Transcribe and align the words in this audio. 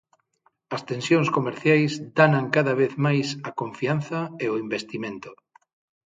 As 0.75 0.81
tensións 0.91 1.29
comerciais 1.37 1.93
danan 2.17 2.45
cada 2.55 2.73
vez 2.81 2.91
máis 3.05 3.27
a 3.49 3.51
confianza 3.61 4.19
e 4.43 4.45
o 4.53 4.59
investimento. 4.65 5.29